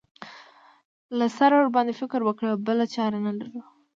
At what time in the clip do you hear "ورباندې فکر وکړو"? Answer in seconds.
1.57-2.61